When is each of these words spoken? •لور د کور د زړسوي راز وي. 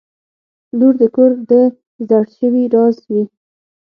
•لور 0.77 0.93
د 1.01 1.03
کور 1.15 1.31
د 1.49 1.51
زړسوي 2.07 2.63
راز 2.73 2.95
وي. 3.11 3.23